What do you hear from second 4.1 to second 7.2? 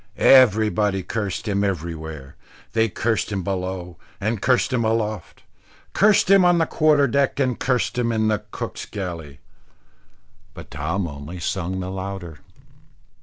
and cursed him aloft; cursed him on the quarter